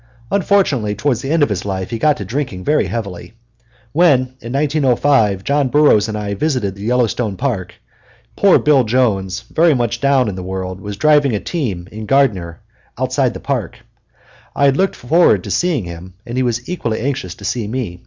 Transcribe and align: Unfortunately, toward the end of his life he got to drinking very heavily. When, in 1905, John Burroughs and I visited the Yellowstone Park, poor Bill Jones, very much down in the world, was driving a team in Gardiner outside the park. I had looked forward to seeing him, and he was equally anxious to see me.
Unfortunately, 0.31 0.95
toward 0.95 1.17
the 1.19 1.29
end 1.29 1.43
of 1.43 1.49
his 1.49 1.63
life 1.63 1.91
he 1.91 1.99
got 1.99 2.17
to 2.17 2.25
drinking 2.25 2.63
very 2.63 2.87
heavily. 2.87 3.35
When, 3.91 4.33
in 4.41 4.51
1905, 4.51 5.43
John 5.43 5.67
Burroughs 5.67 6.07
and 6.07 6.17
I 6.17 6.33
visited 6.33 6.73
the 6.73 6.81
Yellowstone 6.81 7.37
Park, 7.37 7.75
poor 8.35 8.57
Bill 8.57 8.83
Jones, 8.83 9.41
very 9.41 9.75
much 9.75 10.01
down 10.01 10.27
in 10.27 10.33
the 10.33 10.41
world, 10.41 10.81
was 10.81 10.97
driving 10.97 11.35
a 11.35 11.39
team 11.39 11.87
in 11.91 12.07
Gardiner 12.07 12.61
outside 12.97 13.35
the 13.35 13.39
park. 13.39 13.81
I 14.55 14.65
had 14.65 14.75
looked 14.75 14.95
forward 14.95 15.43
to 15.43 15.51
seeing 15.51 15.83
him, 15.85 16.15
and 16.25 16.35
he 16.35 16.41
was 16.41 16.67
equally 16.67 16.99
anxious 16.99 17.35
to 17.35 17.45
see 17.45 17.67
me. 17.67 17.99